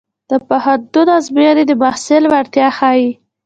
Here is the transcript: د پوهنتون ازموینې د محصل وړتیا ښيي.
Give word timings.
د 0.29 0.31
پوهنتون 0.47 1.07
ازموینې 1.17 1.63
د 1.67 1.71
محصل 1.81 2.23
وړتیا 2.31 2.67
ښيي. 2.77 3.09